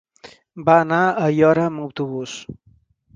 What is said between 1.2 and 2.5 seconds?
Aiora amb autobús.